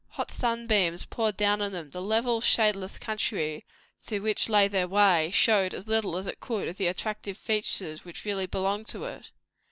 Hot 0.17 0.31
sunbeams 0.31 1.05
poured 1.05 1.37
down 1.37 1.61
upon 1.61 1.73
them; 1.73 1.89
the 1.91 2.01
level, 2.01 2.41
shadeless 2.41 2.97
country 2.99 3.63
through 4.01 4.23
which 4.23 4.49
lay 4.49 4.67
their 4.67 4.87
way, 4.87 5.29
showed 5.29 5.75
as 5.75 5.85
little 5.85 6.17
as 6.17 6.25
it 6.25 6.39
could 6.39 6.67
of 6.67 6.77
the 6.77 6.87
attractive 6.87 7.37
features 7.37 8.03
which 8.03 8.25
really 8.25 8.47
belonged 8.47 8.87
to 8.87 9.03
it. 9.05 9.29